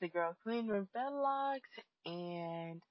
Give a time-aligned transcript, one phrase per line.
[0.00, 1.60] the girl Queen with Bedlocks,
[2.04, 2.82] and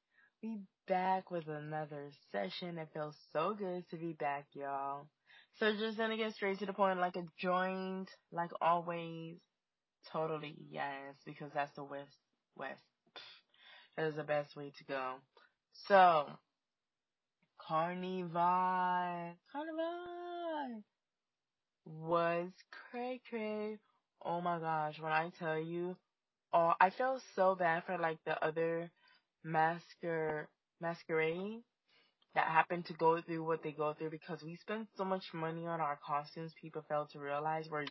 [0.42, 2.78] we back with another session.
[2.78, 5.08] It feels so good to be back, y'all.
[5.60, 9.38] So just gonna get straight to the point, like a joint, like always.
[10.12, 12.18] Totally yes, because that's the West
[12.56, 12.82] West.
[13.98, 15.16] That is the best way to go.
[15.74, 16.40] So,
[17.58, 20.84] Carnival, Carnival
[21.86, 23.78] was cray cray.
[24.24, 25.96] Oh my gosh, when I tell you,
[26.56, 28.90] oh, I felt so bad for like the other
[29.46, 30.48] masquer
[30.82, 31.62] masquerade
[32.34, 35.68] that happened to go through what they go through because we spent so much money
[35.68, 36.54] on our costumes.
[36.62, 37.86] People fail to realize we're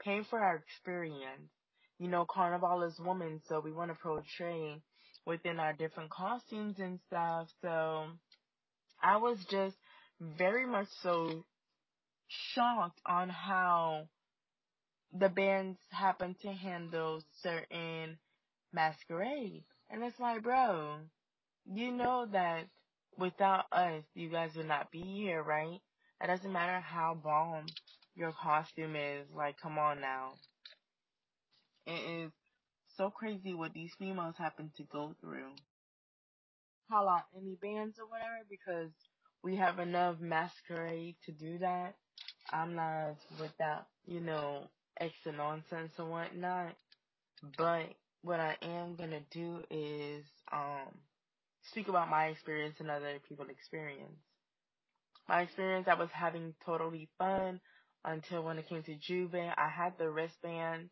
[0.00, 1.50] paying for our experience.
[1.98, 4.80] You know, Carnival is woman, so we want to portray
[5.26, 7.48] within our different costumes and stuff.
[7.62, 8.06] So
[9.02, 9.76] I was just
[10.20, 11.44] very much so
[12.28, 14.08] shocked on how
[15.14, 18.18] the bands happen to handle certain
[18.72, 19.62] masquerade.
[19.90, 20.96] And it's like, bro,
[21.72, 22.64] you know that
[23.16, 25.80] without us, you guys would not be here, right?
[26.22, 27.66] It doesn't matter how bomb
[28.16, 29.26] your costume is.
[29.34, 30.32] Like, come on now.
[31.86, 32.32] It is
[32.96, 35.52] so crazy what these females happen to go through.
[36.92, 38.90] Out any bands or whatever because
[39.42, 41.96] we have enough masquerade to do that.
[42.52, 44.68] I'm not with that, you know,
[45.00, 46.74] extra nonsense and whatnot.
[47.58, 50.88] But what I am gonna do is um
[51.70, 54.18] speak about my experience and other people's experience.
[55.28, 57.60] My experience, I was having totally fun
[58.04, 59.54] until when it came to Jouvert.
[59.56, 60.90] I had the wristband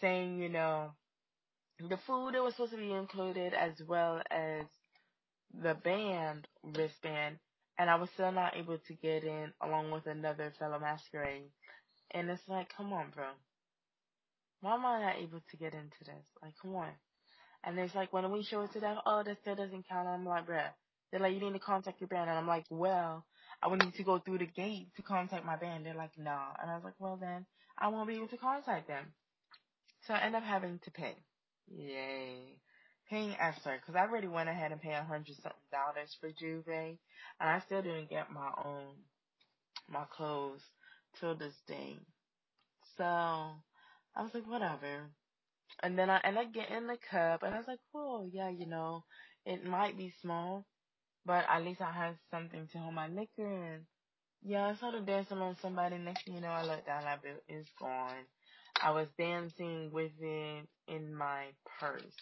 [0.00, 0.92] saying, you know,
[1.80, 4.64] the food that was supposed to be included as well as
[5.62, 7.38] the band wristband,
[7.78, 11.50] and I was still not able to get in along with another fellow masquerade.
[12.12, 13.26] And it's like, come on, bro.
[14.60, 16.24] Why am I not able to get into this?
[16.42, 16.90] Like, come on.
[17.64, 20.08] And it's like, when we show it to them, oh, this still doesn't count.
[20.08, 20.70] I'm like, bruh.
[21.10, 22.30] They're like, you need to contact your band.
[22.30, 23.24] And I'm like, well,
[23.62, 25.86] I would need to go through the gate to contact my band.
[25.86, 26.54] They're like, nah.
[26.60, 27.46] And I was like, well, then
[27.78, 29.04] I won't be able to contact them.
[30.06, 31.16] So I end up having to pay.
[31.68, 32.58] Yay.
[33.08, 36.98] Paying extra, because I already went ahead and paid a hundred something dollars for Jouvert,
[37.40, 38.94] and I still didn't get my own,
[39.88, 40.62] my clothes
[41.20, 41.96] till this day.
[42.96, 45.10] So, I was like, whatever.
[45.82, 48.66] And then I ended up getting the cup, and I was like, oh, yeah, you
[48.66, 49.04] know,
[49.44, 50.64] it might be small,
[51.26, 53.86] but at least I have something to hold my liquor in.
[54.42, 55.98] Yeah, I started dancing on somebody.
[55.98, 58.24] Next thing you know, I looked down, that bill is gone.
[58.82, 61.46] I was dancing with it in my
[61.80, 62.14] purse.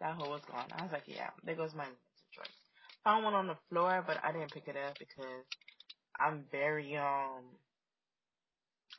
[0.00, 0.66] That hoe was gone.
[0.76, 1.84] I was like, yeah, there goes my
[2.32, 2.46] choice.
[3.04, 5.44] Found one on the floor, but I didn't pick it up because
[6.18, 7.44] I'm very, um,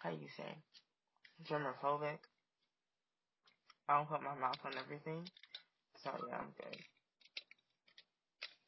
[0.03, 0.57] how you say,
[1.49, 2.19] germophobic.
[3.89, 5.27] I don't put my mouth on everything.
[6.03, 6.77] So yeah, I'm good.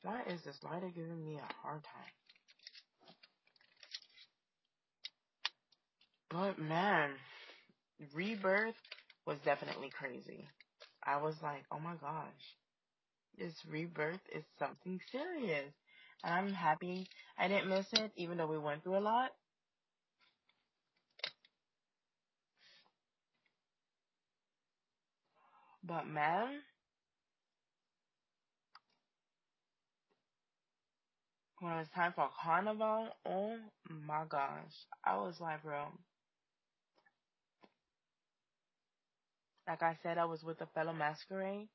[0.03, 2.13] Why is this lighter giving me a hard time?
[6.29, 7.11] But man,
[8.13, 8.75] Rebirth
[9.25, 10.47] was definitely crazy.
[11.03, 12.57] I was like, oh my gosh,
[13.37, 15.73] this rebirth is something serious.
[16.23, 17.07] And I'm happy
[17.37, 19.31] I didn't miss it, even though we went through a lot.
[25.85, 26.63] But man,
[31.59, 33.57] when it was time for carnival, oh
[33.89, 35.87] my gosh, I was like, bro.
[39.67, 41.69] Like I said, I was with a fellow masquerade,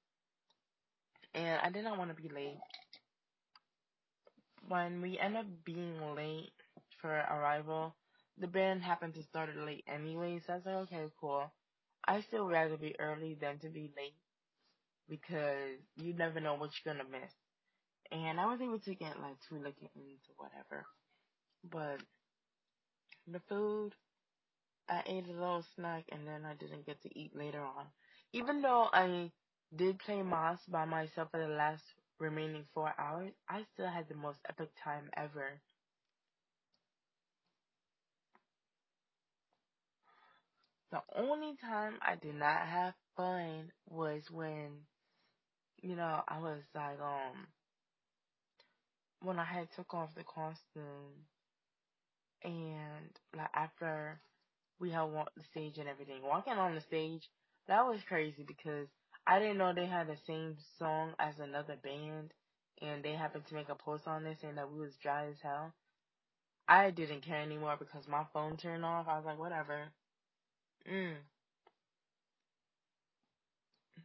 [1.35, 2.59] and I did not want to be late.
[4.69, 6.53] When we end up being late
[7.01, 7.95] for arrival,
[8.39, 11.53] the band happened to start late anyway, so I was like, okay, cool.
[12.11, 14.17] I still rather be early than to be late
[15.09, 17.33] because you never know what you're gonna miss.
[18.13, 20.87] And I was able to get like two looking into whatever.
[21.71, 22.03] But
[23.27, 23.95] the food,
[24.89, 27.87] I ate a little snack and then I didn't get to eat later on.
[28.33, 29.33] Even though I
[29.77, 31.85] did play mas by myself for the last
[32.19, 35.63] remaining four hours, I still had the most epic time ever.
[40.91, 44.71] The only time I did not have fun was when,
[45.83, 47.47] you know, I was like, um,
[49.23, 51.27] when I had took off the costume
[52.43, 54.21] and like after
[54.81, 57.23] we had walked the stage and everything, walking on the stage,
[57.69, 58.89] that was crazy because
[59.27, 62.33] I didn't know they had the same song as another band
[62.81, 65.37] and they happened to make a post on this saying that we was dry as
[65.43, 65.73] hell.
[66.67, 69.07] I didn't care anymore because my phone turned off.
[69.09, 69.89] I was like, whatever.
[70.87, 71.17] Mm.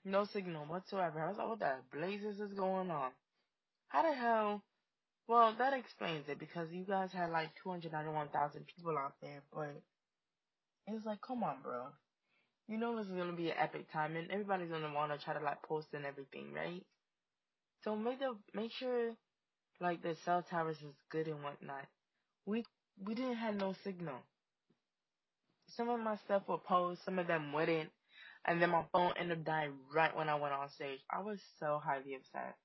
[0.05, 1.19] No signal whatsoever.
[1.21, 3.11] I was like, what the blazes is going on?
[3.89, 4.63] How the hell?
[5.27, 9.81] Well, that explains it because you guys had like 291,000 people out there, but
[10.87, 11.87] it's like, come on, bro.
[12.67, 15.43] You know this is gonna be an epic time, and everybody's gonna wanna try to
[15.43, 16.83] like post and everything, right?
[17.83, 19.15] So make the make sure
[19.81, 21.87] like the cell towers is good and whatnot.
[22.45, 22.65] We
[23.05, 24.21] we didn't have no signal.
[25.67, 27.89] Some of my stuff would post, some of them wouldn't,
[28.45, 30.99] and then my phone ended up dying right when I went on stage.
[31.09, 32.55] I was so highly upset.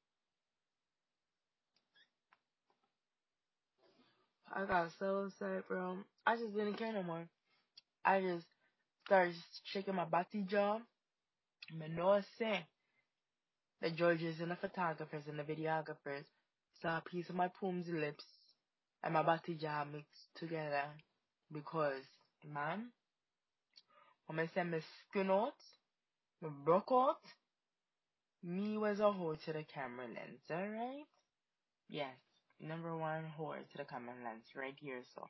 [4.53, 5.99] I got so upset, bro.
[6.27, 7.29] I just didn't care no more.
[8.05, 8.47] I just
[9.07, 10.81] started shaking my body jaw.
[11.73, 12.65] Manoa saying
[13.81, 16.25] the Georges and the photographers and the videographers
[16.83, 18.25] saw a piece of my poom's lips
[19.05, 20.85] and my body jaw mixed together
[21.53, 22.05] because,
[22.45, 22.93] man,
[24.55, 25.55] said my skin out,
[26.41, 27.21] my broke out,
[28.43, 31.07] me was a whore to the camera lens, alright?
[31.89, 32.17] Yes,
[32.61, 35.29] number one whore to the camera lens right here, so.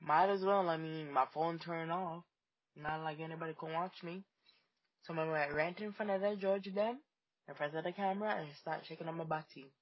[0.00, 2.24] Might as well, I mean, my phone turned off.
[2.76, 4.24] Not like anybody can watch me.
[5.02, 6.98] So I went right in front of the judge then,
[7.48, 9.72] in front of the camera, and start shaking on my body.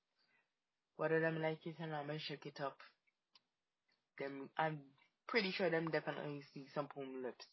[0.96, 2.76] Whether them like it or not, I shake it up.
[4.18, 4.80] Them, I'm
[5.26, 7.46] pretty sure them definitely see some poom lips.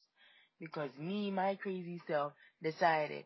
[0.60, 3.26] Because me, my crazy self, decided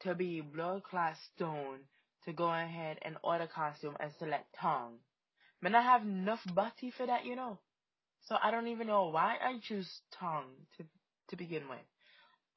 [0.00, 1.80] to be blood clot stone
[2.24, 4.96] to go ahead and order costume and select tongue.
[5.62, 7.58] But I have enough body for that, you know.
[8.26, 10.84] So I don't even know why I choose tongue to
[11.28, 11.78] to begin with.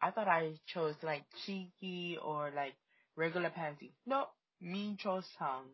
[0.01, 2.73] I thought I chose like cheeky or like
[3.15, 3.93] regular pansy.
[4.05, 4.25] No,
[4.59, 5.69] me chose tongue.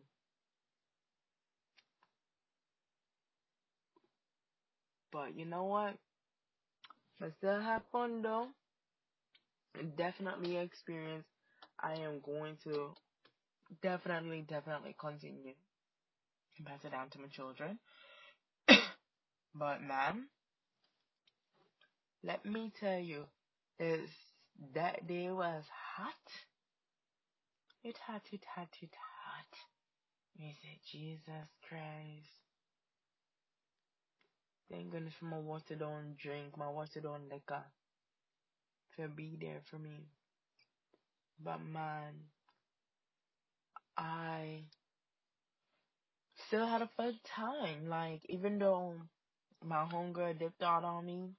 [5.12, 5.96] But you know what?
[7.22, 8.48] I still have fun though.
[9.96, 11.26] Definitely experience.
[11.78, 12.90] I am going to
[13.82, 15.54] definitely, definitely continue
[16.58, 17.78] and pass it down to my children.
[19.54, 20.26] but man,
[22.22, 23.24] let me tell you,
[23.78, 24.10] is
[24.74, 25.64] that day was
[25.96, 26.14] hot.
[27.82, 29.58] It hot, it hot, it hot.
[30.38, 32.39] Me say, Jesus Christ.
[34.70, 37.64] Thank goodness for my water don't drink, my water don't liquor.
[38.96, 40.06] To be there for me.
[41.42, 42.12] But man,
[43.96, 44.60] I
[46.46, 47.88] still had a fun time.
[47.88, 48.94] Like, even though
[49.64, 51.30] my homegirl dipped out on me,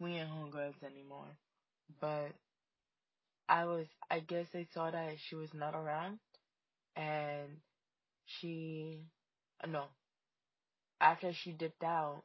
[0.00, 1.36] we ain't homegirls anymore.
[2.00, 2.32] But
[3.48, 6.18] I was, I guess they saw that she was not around
[6.96, 7.48] and
[8.26, 9.00] she,
[9.66, 9.84] no,
[11.00, 12.22] after she dipped out,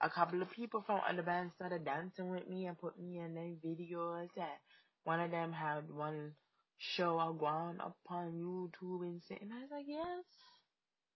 [0.00, 3.34] a couple of people from other bands started dancing with me and put me in
[3.34, 4.28] their videos.
[4.36, 4.58] And
[5.04, 6.32] one of them had one
[6.78, 9.42] show I gone up on YouTube and shit.
[9.42, 10.24] And I was like, yes,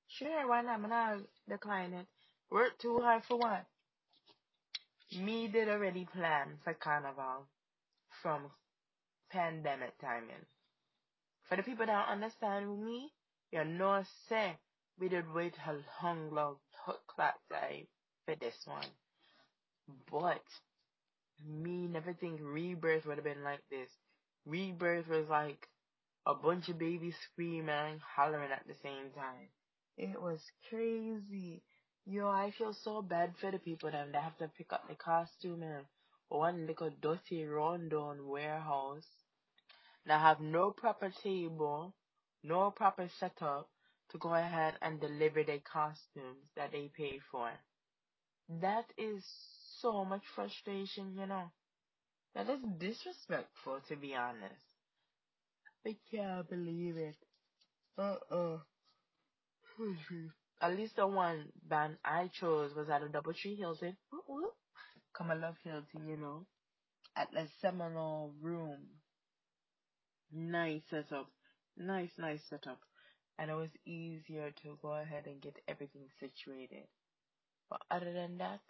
[0.08, 0.80] sure, why not?
[0.80, 1.18] I'm not
[1.48, 2.06] decline it.
[2.50, 3.64] Work too hard for what?
[5.16, 7.46] Me did already plan for Carnival
[8.22, 8.42] from
[9.30, 10.46] pandemic timing.
[11.48, 13.12] For the people that understand me,
[13.52, 14.56] you know say
[14.98, 16.56] we did wait a long, long
[17.06, 17.86] clock time
[18.24, 18.86] for this one.
[20.10, 20.42] But
[21.46, 23.90] me never think rebirth would have been like this.
[24.46, 25.68] Rebirth was like
[26.26, 29.48] a bunch of babies screaming and hollering at the same time.
[29.96, 31.62] It was crazy.
[32.06, 35.62] Yo, I feel so bad for the people that have to pick up the costume
[35.62, 35.86] and
[36.28, 39.06] one little dirty rundown warehouse
[40.06, 41.94] that have no proper table,
[42.42, 43.68] no proper setup
[44.10, 47.50] to go ahead and deliver their costumes that they paid for.
[48.60, 49.24] That is
[49.80, 51.50] so much frustration, you know.
[52.34, 54.64] That is disrespectful, to be honest.
[55.86, 57.16] I can't believe it.
[57.98, 58.58] Uh-uh.
[60.60, 63.96] At least the one band I chose was at a Doubletree Hilton.
[65.14, 66.46] Come, I love Hilton, you know.
[67.16, 68.78] At the Seminole Room.
[70.32, 71.28] Nice setup.
[71.76, 72.80] Nice, nice setup.
[73.38, 76.88] And it was easier to go ahead and get everything situated.
[77.72, 78.60] But other than that,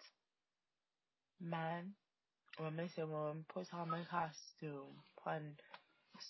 [1.41, 1.91] man,
[2.57, 4.95] when I say when put on my costume
[5.25, 5.57] on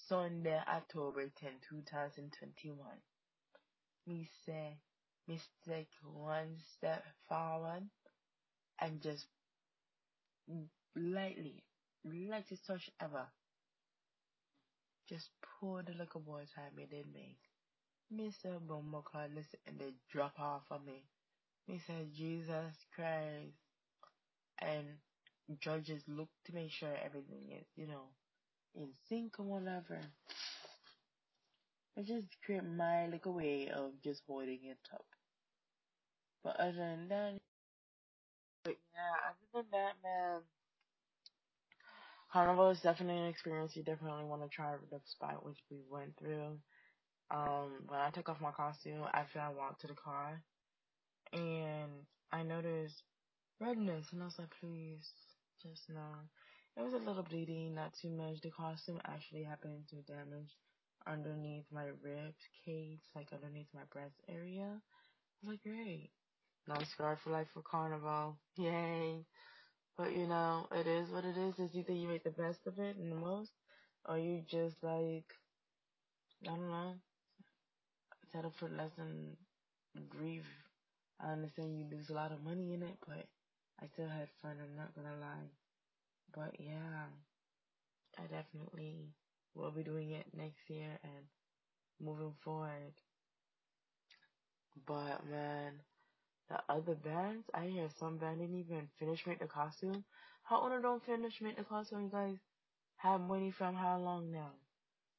[0.08, 2.80] Sunday, October 10, 2021,
[4.08, 4.80] me say,
[5.27, 5.39] me
[5.70, 7.84] take one step forward
[8.80, 9.27] and just
[10.96, 11.62] lightly,
[12.03, 13.27] lightest touch ever,
[15.08, 17.38] just pour the little boy's hand me did make.
[18.42, 19.03] Say, Bumbo
[19.36, 21.03] listen, and they drop off of me.
[21.67, 23.58] Me said Jesus Christ.
[24.62, 24.86] And
[25.60, 28.10] judges look to make sure everything is, you know,
[28.75, 30.00] in sync or whatever.
[31.96, 35.05] It just create my like a way of just holding it up.
[36.43, 37.34] But other than that,
[38.63, 40.41] but yeah, other than that, man,
[42.32, 46.58] Carnival is definitely an experience you definitely want to try despite which we went through.
[47.32, 50.41] Um, when I took off my costume, after I walked to the car,
[51.34, 51.92] and
[52.32, 53.04] I noticed
[53.60, 55.10] redness, and I was like, please,
[55.62, 56.30] just no.
[56.78, 58.42] It was a little bleeding, not too much.
[58.42, 60.58] The costume actually happened to damage
[61.08, 62.34] underneath my rib
[62.66, 64.82] cage, like underneath my breast area.
[64.82, 66.12] I was like, great.
[66.68, 68.38] No scar for life for carnival.
[68.58, 69.25] Yay.
[69.98, 71.56] But you know, it is what it is.
[71.60, 73.52] It's either you make the best of it and the most,
[74.06, 75.25] or you just like,
[76.44, 76.96] I don't know,
[78.32, 79.38] settle for less than
[80.10, 80.62] grief.
[81.24, 83.25] I understand you lose a lot of money in it, but
[83.82, 84.58] I still had fun.
[84.62, 85.50] I'm not gonna lie.
[86.36, 87.08] But yeah,
[88.20, 89.13] I definitely
[89.56, 91.25] will be doing it next year and
[92.01, 92.94] moving forward.
[94.86, 95.80] But man,
[96.50, 100.03] the other bands, I hear some band didn't even finish make the costume.
[100.44, 102.03] How owner don't finish make the costume?
[102.03, 102.38] You guys
[102.98, 104.51] have money from how long now?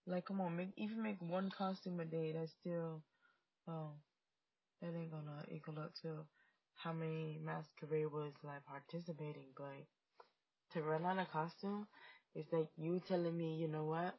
[0.07, 2.33] Like, come on, make even make one costume a day.
[2.33, 3.03] That's still,
[3.69, 3.93] oh,
[4.85, 6.27] that ain't gonna equal up to
[6.77, 9.49] how many masquerade was like participating.
[9.57, 9.87] But
[10.73, 11.89] to run out of costume,
[12.35, 14.15] it's like you telling me, you know what?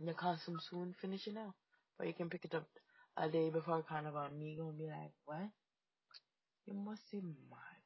[0.00, 1.54] The costume soon finishing now,
[1.98, 2.66] but you can pick it up
[3.16, 4.28] a day before carnival.
[4.30, 5.50] Me gonna be like, what?
[6.66, 7.84] You must be mad.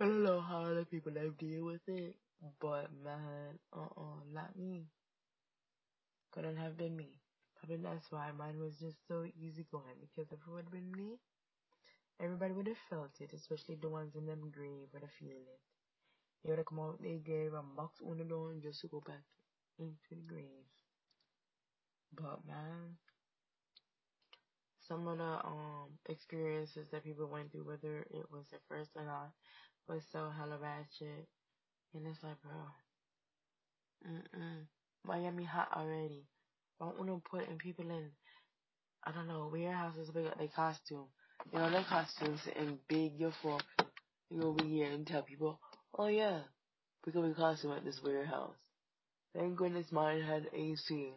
[0.00, 2.16] I don't know how other people have deal with it,
[2.60, 4.88] but man, uh-uh, not me.
[6.32, 7.21] Couldn't have been me.
[7.62, 10.92] Probably that's why mine was just so easy going, because if it would have been
[10.92, 11.18] me,
[12.20, 15.60] everybody would have felt it, especially the ones in them grave would have feel it.
[16.44, 19.00] They would have come out their grave and box on the door just to go
[19.00, 19.24] back
[19.78, 20.66] into the grave.
[22.12, 22.98] But man,
[24.80, 29.04] some of the um experiences that people went through, whether it was their first or
[29.04, 29.32] not,
[29.88, 31.28] was so hella ratchet.
[31.94, 32.72] And it's like, bro,
[34.06, 34.66] mm-mm.
[35.04, 36.28] Miami hot already.
[36.82, 38.10] I don't want to put in people in,
[39.04, 41.04] I don't know, warehouses big up their costume.
[41.52, 43.62] You know, their costumes and big your fault.
[44.28, 45.60] You go over here and tell people,
[45.96, 46.40] oh yeah,
[47.04, 48.56] because we could be costume at this warehouse.
[49.32, 51.12] Thank goodness mine had AC.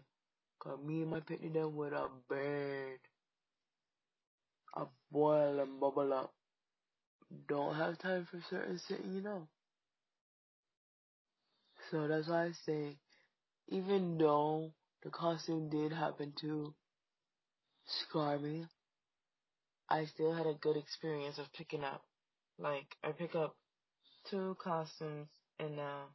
[0.60, 3.00] Cause me and my picnic them with have burned.
[4.76, 6.32] A boil and bubble up.
[7.48, 9.48] Don't have time for certain sitting, you know.
[11.90, 12.98] So that's why I say,
[13.70, 14.72] even though
[15.06, 16.74] the costume did happen to
[17.86, 18.66] scar me,
[19.88, 22.02] I still had a good experience of picking up.
[22.58, 23.56] Like, I pick up
[24.28, 25.28] two costumes
[25.60, 26.06] in a,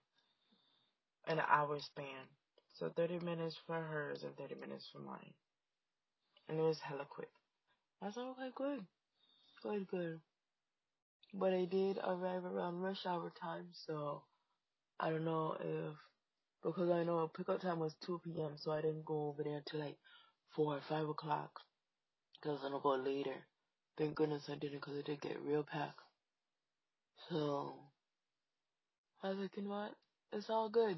[1.29, 2.27] an hour span.
[2.75, 5.35] So 30 minutes for hers and 30 minutes for mine.
[6.49, 7.31] And it was hella quick.
[8.03, 8.87] I like, okay, good.
[9.63, 10.21] Good, good.
[11.33, 14.23] But I did arrive around rush hour time, so
[14.99, 15.95] I don't know if
[16.63, 19.81] because I know pickup time was 2 p.m., so I didn't go over there until
[19.81, 19.97] like
[20.55, 21.61] 4 or 5 o'clock
[22.41, 23.37] because I'm gonna go later.
[23.97, 26.01] Thank goodness I didn't because it did get real packed.
[27.29, 27.75] So
[29.23, 29.95] I was like, you know what?
[30.33, 30.97] It's all good.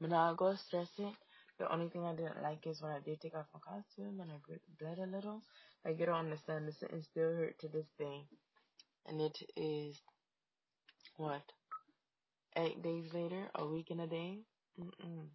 [0.00, 1.14] But now I go stress it.
[1.58, 4.30] The only thing I didn't like is when I did take off my costume and
[4.30, 4.34] I
[4.78, 5.42] bled a little.
[5.84, 6.66] Like, you don't understand.
[6.66, 8.24] The sentence still hurt to this day.
[9.06, 10.00] And it is,
[11.16, 11.42] what?
[12.56, 14.40] Eight days later, a week and a day?
[14.80, 15.28] Mm-mm.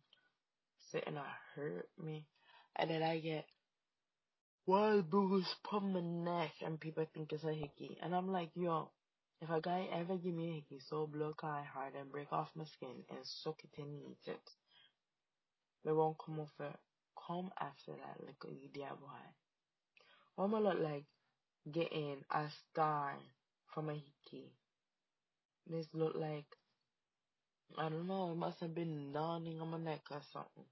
[0.92, 2.26] Sitting I hurt me.
[2.76, 3.46] And then I get
[4.66, 7.98] wild bruise from my neck and people think it's a hickey.
[8.02, 8.90] And I'm like, yo,
[9.42, 12.50] if a guy ever give me a hickey so blood clot hard and break off
[12.56, 14.50] my skin and suck it in and eat it,
[15.86, 16.76] they won't come it.
[17.28, 19.28] Come after that like a idiot boy.
[20.36, 21.06] What am I look like
[21.72, 23.16] getting a star
[23.74, 24.52] from a hickey?
[25.66, 26.46] This look like
[27.76, 30.66] I don't know, it must have been gnawing on my neck or something.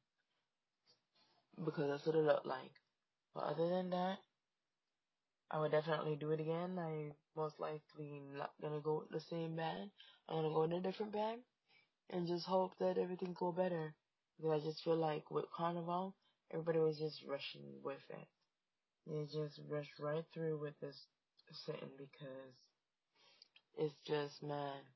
[1.65, 2.71] Because that's what it looked like.
[3.33, 4.19] But other than that,
[5.49, 6.77] I would definitely do it again.
[6.77, 9.91] I most likely not gonna go with the same band.
[10.29, 11.43] I'm gonna go in a different band
[12.09, 13.95] and just hope that everything go better.
[14.37, 16.15] Because I just feel like with Carnival,
[16.51, 18.27] everybody was just rushing with it.
[19.07, 21.07] They just rushed right through with this
[21.51, 22.55] sitting because
[23.77, 24.94] it's just man.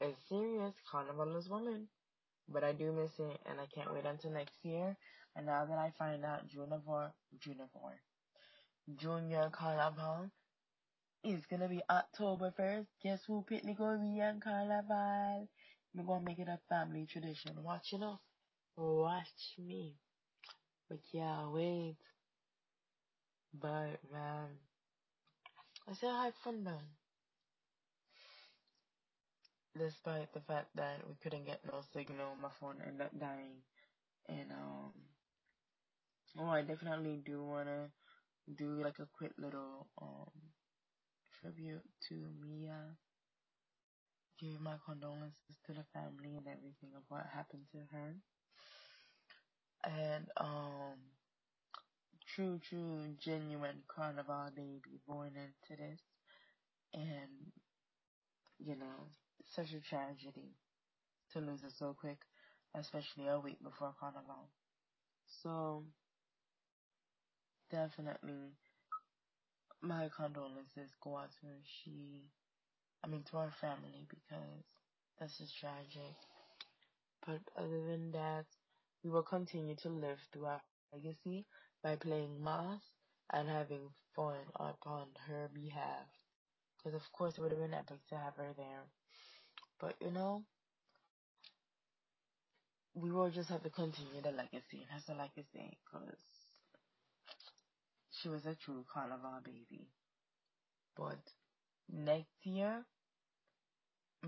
[0.00, 0.74] It's serious.
[0.90, 1.88] Carnival is woman.
[2.48, 4.96] But I do miss it and I can't wait until next year.
[5.36, 6.80] And now that I find out Junior
[7.38, 7.68] Junior
[8.94, 10.30] Junior Carnival
[11.24, 12.88] It's gonna be October 1st.
[13.02, 15.48] Guess who picnic gonna be on Carnival?
[15.94, 17.62] We're gonna make it a family tradition.
[17.62, 18.20] Watch you know.
[18.76, 19.96] Watch me.
[20.88, 21.96] But yeah, wait.
[23.54, 24.58] But man,
[25.86, 26.80] I still had fun though.
[29.76, 33.64] Despite the fact that we couldn't get no signal, my phone ended up dying.
[34.28, 34.92] And um,
[36.38, 37.90] oh, I definitely do wanna
[38.56, 40.30] do like a quick little um
[41.32, 42.96] tribute to Mia.
[44.40, 48.16] Give my condolences to the family and everything of what happened to her.
[49.84, 50.98] And um
[52.26, 56.00] true, true, genuine carnival baby born into this.
[56.94, 57.52] And,
[58.58, 59.10] you know,
[59.50, 60.56] such a tragedy
[61.32, 62.18] to lose it so quick,
[62.74, 64.50] especially a week before carnival.
[65.26, 65.86] So,
[67.70, 68.52] definitely,
[69.82, 71.58] my condolences go out to her.
[71.64, 72.30] She,
[73.04, 74.64] I mean, to our family because
[75.20, 76.16] this is tragic.
[77.26, 78.44] But other than that,
[79.02, 80.60] we will continue to live through our
[80.92, 81.46] legacy
[81.82, 82.92] by playing mass
[83.32, 86.08] and having fun upon her behalf.
[86.76, 88.88] Because of course it would have been epic to have her there.
[89.80, 90.44] But you know,
[92.94, 94.86] we will just have to continue the legacy.
[94.90, 95.76] That's can say.
[95.84, 96.18] Because
[98.10, 99.88] she was a true carnival baby.
[100.96, 101.18] But
[101.90, 102.84] next year,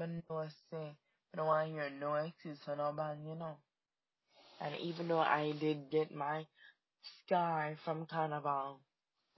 [0.01, 0.97] I know say,
[1.35, 3.57] I don't want to hear no excuse for no band, you know.
[4.61, 6.47] And even though I did get my
[7.03, 8.81] scar from carnival,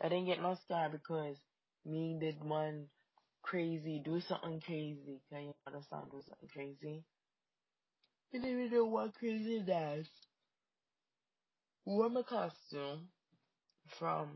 [0.00, 1.36] I didn't get no scar because
[1.84, 2.86] me did one
[3.44, 5.20] crazy, do something crazy.
[5.30, 6.04] Can you understand?
[6.10, 7.04] Do something crazy.
[8.32, 10.04] I didn't even know what crazy that.
[11.84, 13.08] Wore my costume
[13.98, 14.28] from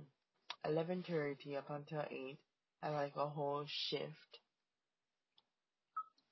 [0.66, 2.38] 11.30 up until 8.
[2.82, 4.38] I like a whole shift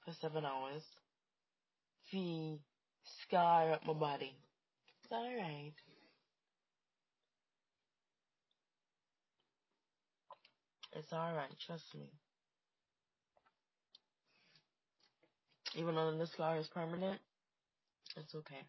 [0.04, 0.82] for 7 hours.
[2.10, 2.60] Fee
[3.22, 4.36] scar up my body.
[5.02, 5.72] It's alright.
[10.92, 12.10] It's alright, trust me.
[15.76, 17.20] Even though the scar is permanent,
[18.16, 18.62] it's okay.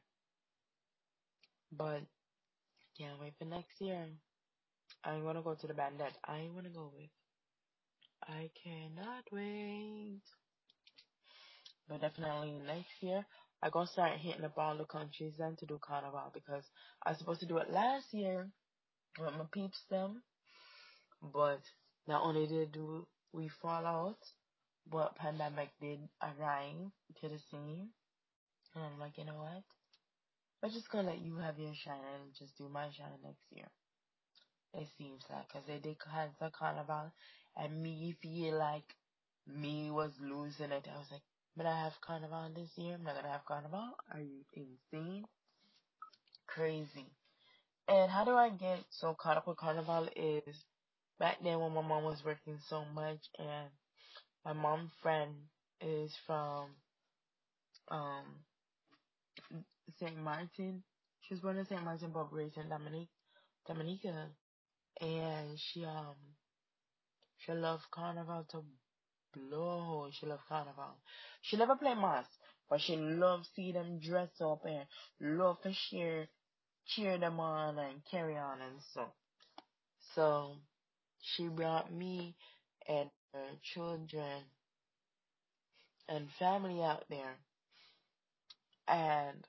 [1.71, 2.01] But,
[2.97, 4.07] yeah, wait for next year.
[5.05, 7.09] I'm gonna go to the band that I wanna go with.
[8.23, 10.21] I cannot wait.
[11.87, 13.25] But definitely next year,
[13.63, 16.65] I gonna start hitting up all the countries then to do carnival because
[17.05, 18.49] I was supposed to do it last year
[19.17, 20.23] with my peeps them.
[21.21, 21.61] But
[22.05, 22.77] not only did
[23.31, 24.19] we fall out,
[24.91, 27.89] but pandemic did arrive to the scene.
[28.75, 29.63] And I'm like, you know what?
[30.63, 33.67] I'm just gonna let you have your shine and just do my shine next year.
[34.73, 37.11] It seems like, cause they did cancel carnival,
[37.55, 38.95] and me feel like
[39.47, 40.87] me was losing it.
[40.93, 41.21] I was like,
[41.55, 42.95] but I have carnival this year.
[42.95, 43.89] I'm not gonna have carnival.
[44.13, 45.25] Are you insane?
[46.47, 47.05] Crazy.
[47.87, 50.65] And how do I get so caught up with carnival is
[51.19, 53.69] back then when my mom was working so much and
[54.47, 55.33] my mom friend
[55.81, 56.69] is from
[57.89, 58.23] um
[59.99, 60.17] St.
[60.17, 60.83] Martin.
[61.21, 61.83] She was born in St.
[61.83, 64.29] Martin but raised in Dominica.
[65.01, 66.15] And she um
[67.39, 68.63] she loved carnival to
[69.33, 70.09] blow.
[70.17, 70.95] She loved carnival.
[71.41, 72.27] She never played mass,
[72.69, 74.85] but she loved see them dress up and
[75.37, 76.29] love to cheer
[76.85, 79.07] cheer them on and carry on and so.
[80.15, 80.55] So
[81.19, 82.35] she brought me
[82.87, 83.09] and
[83.73, 84.43] children
[86.09, 87.35] and family out there.
[88.87, 89.45] And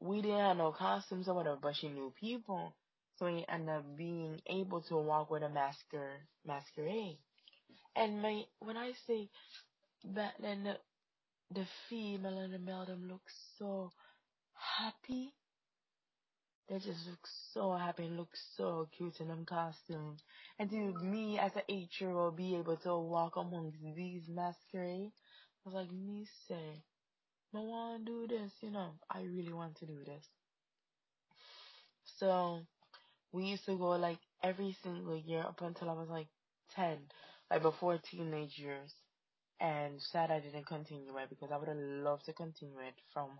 [0.00, 2.74] we didn't have no costumes or whatever, but she knew people.
[3.18, 6.10] So we ended up being able to walk with a masquer
[6.46, 7.18] masquerade.
[7.94, 9.28] And my when I say
[10.04, 10.76] back then the,
[11.54, 13.22] the female and the male them look
[13.58, 13.92] so
[14.54, 15.32] happy.
[16.68, 20.22] They just look so happy and look so cute in them costumes.
[20.58, 25.12] And to me as an eight year old be able to walk amongst these masquerade,
[25.64, 26.84] I was like, me say,
[27.54, 28.98] I want to do this, you know.
[29.10, 30.28] I really want to do this.
[32.18, 32.66] So
[33.32, 36.28] we used to go like every single year up until I was like
[36.70, 36.98] 10,
[37.50, 38.94] like before teenage years.
[39.60, 43.30] And sad I didn't continue it because I would have loved to continue it from,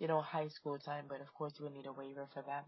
[0.00, 1.06] you know, high school time.
[1.08, 2.66] But of course, you would need a waiver for that.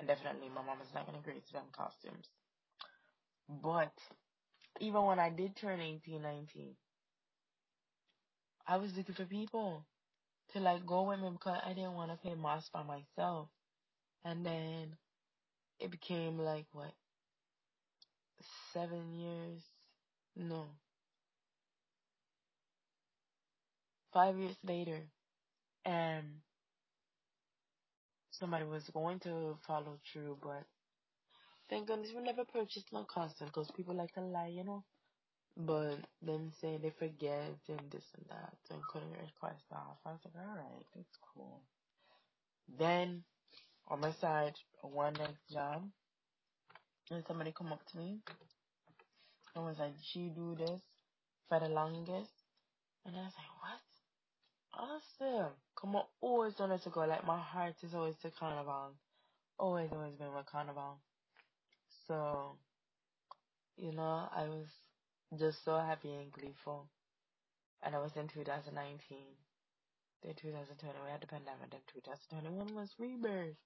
[0.00, 2.28] And definitely my mom is not going to agree to them costumes.
[3.48, 3.92] But
[4.80, 6.76] even when I did turn 18, 19,
[8.68, 9.86] I was looking for people
[10.50, 13.50] to like go with me because I didn't want to pay mass by myself.
[14.24, 14.96] And then
[15.80, 16.92] it became like what
[18.72, 19.62] seven years
[20.36, 20.66] No.
[24.12, 25.10] Five years later,
[25.84, 26.42] and
[28.38, 30.64] somebody was going to follow through, but
[31.70, 34.84] thank goodness we never purchased no costume because people like to lie, you know.
[35.56, 39.96] But then say they forget and this and that and couldn't request off.
[40.04, 41.62] I was like, alright, that's cool.
[42.78, 43.22] Then
[43.88, 45.82] on my side, one next job,
[47.10, 48.18] and somebody come up to me
[49.54, 50.80] and was like, she do this
[51.48, 52.32] for the longest.
[53.06, 53.80] And I was like, what?
[54.76, 55.52] Awesome.
[55.74, 57.00] Come on, always wanted to go.
[57.00, 58.94] Like my heart is always to carnival.
[59.58, 61.00] Always, always been with carnival.
[62.06, 62.58] So,
[63.76, 64.68] you know, I was
[65.38, 66.88] just so happy and gleeful.
[67.82, 69.18] And I was in 2019.
[70.22, 71.70] Then 2020, we had the pandemic.
[71.70, 73.56] Then 2021 was rebirth.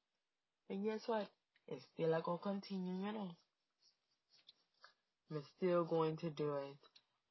[0.70, 1.28] And guess what?
[1.68, 3.30] It's still like gonna continue, you know.
[5.30, 6.76] We're still going to do it.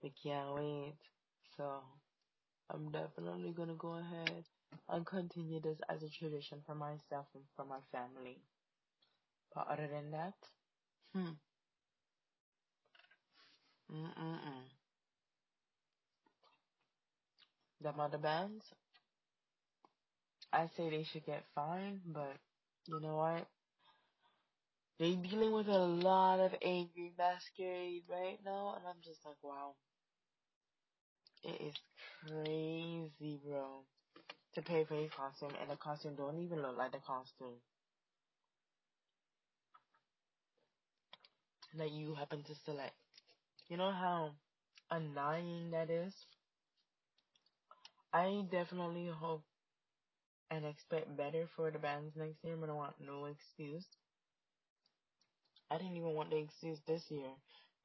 [0.02, 0.96] We can't wait.
[1.56, 1.84] So,
[2.70, 4.46] I'm definitely gonna go ahead
[4.88, 8.42] and continue this as a tradition for myself and for my family.
[9.54, 10.34] But other than that,
[11.14, 11.34] hmm.
[13.92, 14.70] Mm-mm-mm.
[17.82, 18.74] Them other bands,
[20.54, 22.40] I say they should get fined, but
[22.86, 23.48] you know what?
[25.00, 29.76] They're dealing with a lot of angry masquerade right now, and I'm just like, wow.
[31.44, 31.76] It is
[32.26, 33.84] crazy, bro.
[34.56, 37.62] To pay for a costume, and the costume don't even look like the costume.
[41.74, 42.94] That you happen to select.
[43.70, 44.36] You know how
[44.92, 46.14] annoying that is?
[48.14, 49.44] I definitely hope
[50.52, 53.86] and expect better for the bands next year, but I want no excuse.
[55.72, 57.32] I didn't even want the excuse this year,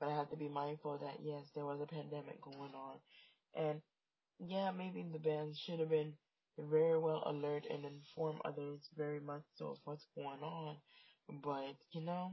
[0.01, 2.99] but I have to be mindful that yes, there was a pandemic going on.
[3.55, 3.81] And
[4.39, 6.15] yeah, maybe the bands should have been
[6.59, 10.77] very well alert and inform others very much so of what's going on.
[11.43, 12.33] But, you know,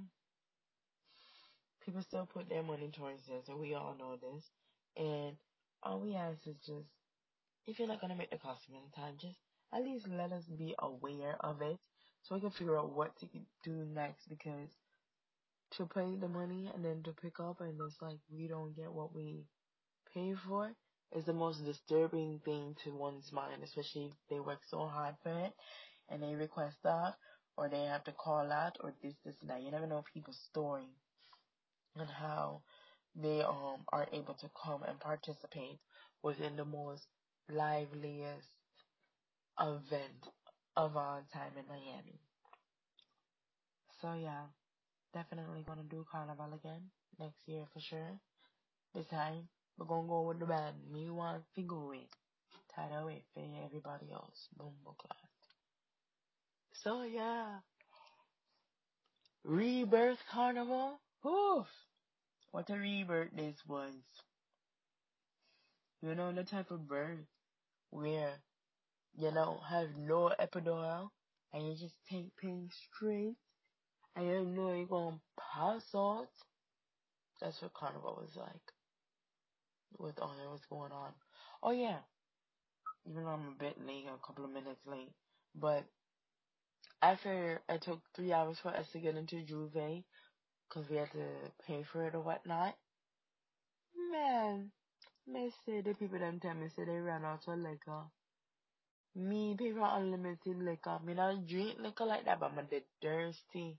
[1.85, 4.49] people still put their money towards this, and we all know this.
[4.97, 5.37] And
[5.83, 6.89] all we ask is just,
[7.65, 9.39] if you're not gonna make the costume in time, just
[9.73, 11.77] at least let us be aware of it,
[12.21, 13.27] so we can figure out what to
[13.63, 14.27] do next.
[14.27, 14.69] Because
[15.71, 18.91] to pay the money and then to pick up, and it's like we don't get
[18.91, 19.45] what we
[20.13, 20.75] pay for,
[21.15, 25.31] is the most disturbing thing to one's mind, especially if they work so hard for
[25.39, 25.53] it
[26.09, 27.15] and they request that,
[27.57, 29.61] or they have to call out, or this, this, and that.
[29.61, 30.87] You never know people's story
[31.95, 32.61] and how
[33.15, 35.79] they um are able to come and participate
[36.23, 37.07] within the most
[37.49, 38.47] liveliest
[39.61, 40.27] event
[40.75, 42.19] of all time in Miami.
[44.01, 44.47] So yeah,
[45.13, 48.19] definitely gonna do carnival again next year for sure.
[48.93, 50.75] This time we're gonna go with the band.
[50.91, 52.09] Me want to go it.
[52.75, 54.47] Tied away for everybody else.
[54.57, 55.17] Boom boom, class.
[56.73, 57.59] So yeah.
[59.43, 60.99] Rebirth Carnival.
[61.25, 61.67] Oof.
[62.51, 63.93] What a rebirth this was.
[66.01, 67.25] You know the type of birth
[67.91, 68.33] where
[69.17, 71.09] you don't have no epidural
[71.53, 73.35] and you just take pain straight
[74.15, 76.29] and you know you're gonna pass out.
[77.39, 78.80] That's what carnival was like.
[79.97, 81.11] With all that was going on.
[81.61, 81.99] Oh yeah.
[83.09, 85.11] Even though I'm a bit late, a couple of minutes late.
[85.55, 85.83] But
[87.01, 90.03] after I took three hours for us to get into Jouvert,
[90.67, 91.25] because we had to
[91.67, 92.75] pay for it or whatnot,
[94.11, 94.71] man,
[95.27, 98.03] me say the people them tell me say they ran out of liquor.
[99.15, 100.99] Me pay for unlimited liquor.
[101.03, 103.77] Me not drink liquor like that, but I'm dead thirsty.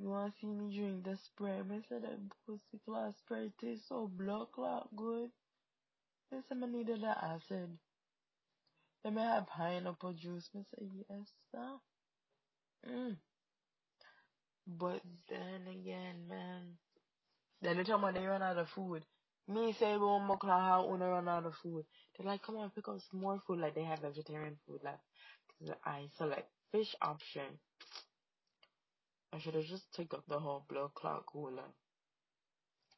[0.00, 1.60] You wanna see me drink the spray?
[1.68, 5.30] Me say that pussy class spray tastes so blood clot good.
[6.30, 7.76] Me say me needed the acid.
[9.04, 10.48] Let me have pineapple juice.
[10.54, 11.78] Me say yes, sir.
[12.88, 13.16] Mm.
[14.68, 16.76] But then again, man.
[17.60, 19.04] Then they tell me they run out of food.
[19.48, 21.84] Me say more clock how wanna run out of food.
[22.16, 23.58] They're like, come on, pick up some more food.
[23.58, 24.80] Like they have vegetarian food.
[24.84, 27.58] Cause I select fish option.
[29.32, 31.70] I should have just took up the whole blood clot cooler.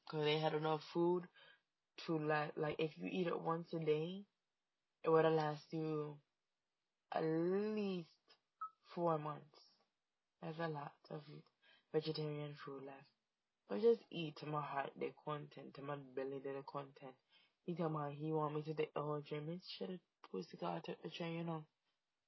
[0.09, 1.25] Cause they had enough food
[2.07, 4.25] to like, like if you eat it once a day,
[5.05, 6.17] it would have last you
[7.15, 8.09] at least
[8.95, 9.61] four months.
[10.43, 11.21] That's a lot of
[11.93, 13.07] vegetarian food left.
[13.69, 17.15] But just eat to my heart the content, to my belly the content.
[17.67, 19.41] He tell me he want me to take the whole tray.
[19.41, 21.65] Me should have pussy got took the train, you know.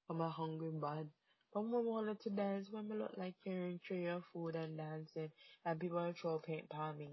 [0.09, 1.09] I'm a hungry bad.
[1.55, 5.31] But we wanted to dance when I look like carrying tray of food and dancing
[5.67, 7.11] and people are throw paint upon me.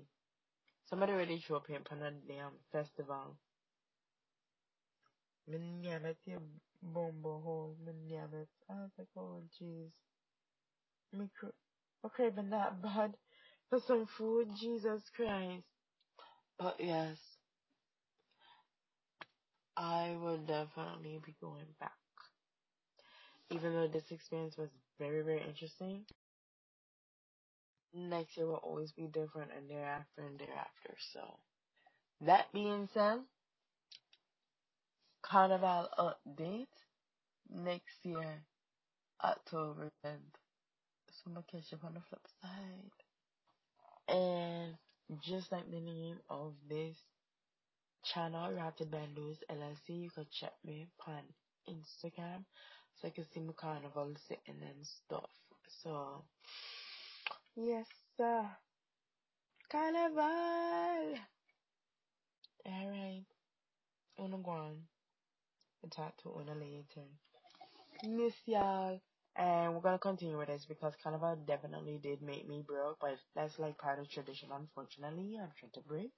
[0.86, 3.38] Somebody already threw paint on a damn festival.
[5.50, 6.40] Minyamet, you
[6.82, 8.48] bumbo hole, Minyamet.
[8.70, 9.92] I was like, oh jeez.
[11.14, 11.52] Me cra-
[12.04, 13.16] we're craving that bad
[13.70, 15.64] for some food, Jesus Christ.
[16.60, 17.20] But yes,
[19.78, 21.99] I will definitely be going back.
[23.52, 26.06] Even though this experience was very, very interesting,
[27.94, 30.96] next year will always be different and thereafter and thereafter.
[31.14, 31.22] So,
[32.22, 33.20] that being said,
[35.22, 36.68] Carnival update
[37.50, 38.44] next year,
[39.24, 40.36] October 10th.
[41.12, 42.92] So I'm gonna catch up on the flip side.
[44.08, 44.76] And
[45.22, 46.98] just like the name of this
[48.04, 51.22] channel, RawTid Bandhus LLC, you can check me on
[51.68, 52.46] Instagram
[53.02, 55.30] so you can see my carnival sitting and stuff.
[55.84, 56.24] So,
[57.56, 58.46] yes, sir.
[59.72, 61.20] Carnival!
[62.68, 63.26] Alright.
[64.20, 64.76] Una go on.
[65.84, 67.08] I'll talk to Una later.
[68.04, 69.00] Miss y'all.
[69.36, 73.58] And we're gonna continue with this because Carnival definitely did make me broke, but that's
[73.60, 74.50] like part of tradition.
[74.54, 76.12] Unfortunately, I'm trying to break.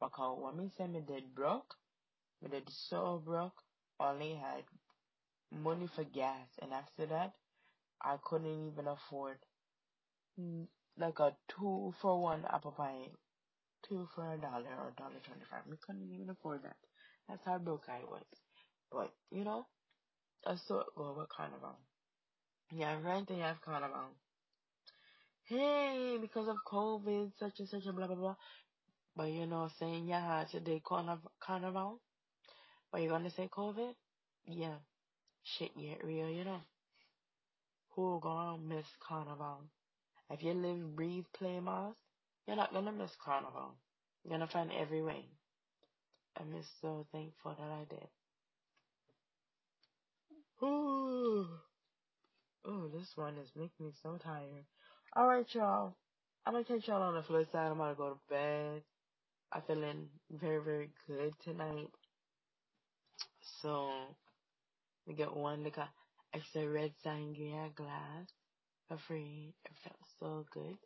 [0.00, 1.74] Because when me say me did broke,
[2.42, 3.62] me did so broke,
[4.00, 4.64] only had
[5.54, 7.34] money for gas, and after that,
[8.02, 9.38] I couldn't even afford
[10.98, 13.10] like a two for one apple pie,
[13.88, 15.62] two for a dollar or dollar twenty five.
[15.68, 16.76] We couldn't even afford that.
[17.28, 18.24] That's how broke I was.
[18.92, 19.66] But you know,
[20.46, 21.76] I it go with Carnival.
[22.72, 24.10] Yeah, right there you have Carnival.
[25.44, 28.36] Hey, because of COVID, such and such and blah blah blah.
[29.16, 32.00] But you know, saying yeah, today Carnival, Carnival.
[32.92, 33.94] But you gonna say COVID?
[34.46, 34.76] Yeah,
[35.44, 36.60] shit get real, you know.
[37.90, 39.60] Who gonna miss Carnival?
[40.30, 41.94] If you live, breathe, play mas,
[42.46, 43.74] you're not gonna miss Carnival.
[44.24, 45.24] You're gonna find every way.
[46.36, 48.08] I'm just so thankful that I did.
[50.62, 51.46] Ooh.
[52.66, 54.64] Oh, this one is making me so tired.
[55.16, 55.94] Alright, y'all.
[56.46, 57.70] I'm gonna catch y'all on the flip side.
[57.70, 58.82] I'm gonna go to bed.
[59.52, 61.90] I'm feeling very, very good tonight.
[63.60, 63.90] So,
[65.06, 65.88] we get one a
[66.36, 68.26] extra red sangria glass
[68.88, 69.54] for free.
[69.64, 70.76] It felt so good.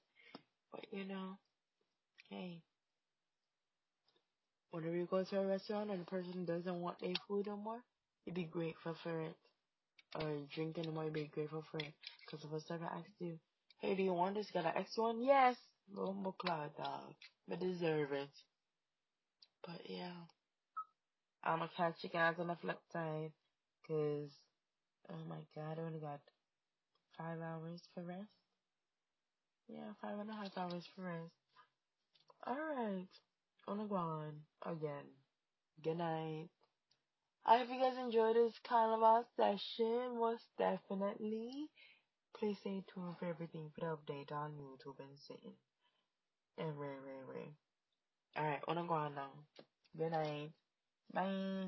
[0.73, 1.39] But you know,
[2.31, 2.63] hey,
[4.71, 7.81] whenever you go to a restaurant and the person doesn't want their food anymore,
[8.25, 9.35] you'd be grateful for it.
[10.15, 11.93] Or drink anymore, you'd be grateful for it.
[12.25, 13.39] Because if I ever asked you,
[13.81, 14.51] hey, do you want this?
[14.51, 15.23] Got an extra one?
[15.23, 15.57] Yes.
[15.95, 17.15] Bumbo cloud dog.
[17.47, 18.29] But deserve it.
[19.67, 20.13] But yeah.
[21.45, 23.33] I'm gonna catch you guys on the flip side.
[23.89, 24.31] Cause,
[25.11, 26.21] oh my god, I only got
[27.17, 28.29] five hours for rest.
[29.67, 31.33] Yeah, five and a half hours for rest.
[32.47, 33.09] Alright.
[33.67, 34.33] Gonna go on
[34.65, 35.05] again.
[35.83, 36.49] Good night.
[37.47, 40.19] I hope you guys enjoyed this kind of carnival session.
[40.19, 41.69] Most definitely.
[42.39, 45.55] Please stay tuned for everything for the update on YouTube and seeing.
[46.59, 47.51] And ray, ray, ray.
[48.39, 49.31] Alright, wanna go on now.
[49.97, 50.51] Good night.
[51.13, 51.67] Bye.